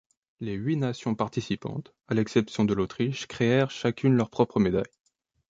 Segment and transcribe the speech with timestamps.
[0.39, 4.89] Les huit nations participantes, à l’exception de l’Autriche, créèrent chacune leur propre médaille.